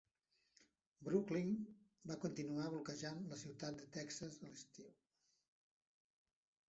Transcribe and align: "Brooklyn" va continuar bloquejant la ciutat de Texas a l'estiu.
"Brooklyn" 1.07 1.51
va 2.11 2.17
continuar 2.25 2.67
bloquejant 2.75 3.21
la 3.35 3.39
ciutat 3.45 3.79
de 3.83 3.87
Texas 3.99 4.41
a 4.41 4.49
l'estiu. 4.51 4.93